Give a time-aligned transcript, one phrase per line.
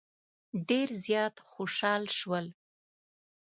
[0.69, 2.45] ډېر زیات خوشال شول.